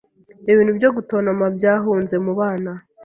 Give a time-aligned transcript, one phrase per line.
[0.51, 2.71] ibintu byo gutontoma byahunze mubana